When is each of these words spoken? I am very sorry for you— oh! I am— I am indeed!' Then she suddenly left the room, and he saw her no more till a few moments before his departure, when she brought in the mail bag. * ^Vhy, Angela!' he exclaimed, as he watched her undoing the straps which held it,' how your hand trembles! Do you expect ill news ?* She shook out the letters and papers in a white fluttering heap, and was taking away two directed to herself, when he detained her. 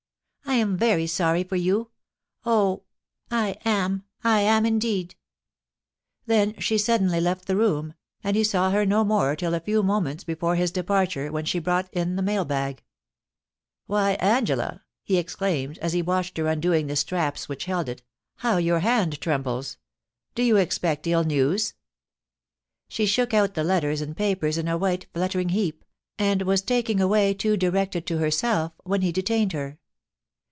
I 0.43 0.55
am 0.55 0.75
very 0.77 1.07
sorry 1.07 1.43
for 1.45 1.55
you— 1.55 1.89
oh! 2.45 2.83
I 3.31 3.57
am— 3.63 4.03
I 4.23 4.41
am 4.41 4.65
indeed!' 4.65 5.15
Then 6.27 6.55
she 6.59 6.77
suddenly 6.77 7.21
left 7.21 7.45
the 7.45 7.55
room, 7.55 7.93
and 8.21 8.35
he 8.35 8.43
saw 8.43 8.69
her 8.69 8.85
no 8.85 9.03
more 9.05 9.35
till 9.37 9.53
a 9.55 9.61
few 9.61 9.81
moments 9.81 10.25
before 10.25 10.57
his 10.57 10.69
departure, 10.69 11.31
when 11.31 11.45
she 11.45 11.57
brought 11.57 11.91
in 11.93 12.15
the 12.17 12.21
mail 12.21 12.43
bag. 12.43 12.83
* 13.39 13.89
^Vhy, 13.89 14.17
Angela!' 14.21 14.83
he 15.05 15.17
exclaimed, 15.17 15.77
as 15.79 15.93
he 15.93 16.01
watched 16.01 16.37
her 16.37 16.47
undoing 16.47 16.87
the 16.87 16.97
straps 16.97 17.47
which 17.47 17.63
held 17.65 17.87
it,' 17.87 18.03
how 18.43 18.57
your 18.57 18.79
hand 18.81 19.19
trembles! 19.21 19.77
Do 20.35 20.43
you 20.43 20.57
expect 20.57 21.07
ill 21.07 21.23
news 21.23 21.75
?* 21.23 21.75
She 22.89 23.05
shook 23.05 23.33
out 23.33 23.53
the 23.55 23.63
letters 23.63 24.01
and 24.01 24.17
papers 24.17 24.57
in 24.57 24.67
a 24.67 24.77
white 24.77 25.07
fluttering 25.13 25.49
heap, 25.49 25.85
and 26.19 26.41
was 26.41 26.61
taking 26.61 26.99
away 26.99 27.33
two 27.33 27.55
directed 27.55 28.05
to 28.07 28.17
herself, 28.17 28.73
when 28.83 29.01
he 29.01 29.11
detained 29.13 29.53
her. 29.53 29.77